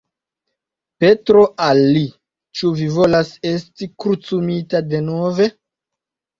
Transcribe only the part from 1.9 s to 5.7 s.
li: "Ĉu vi volas esti krucumita denove?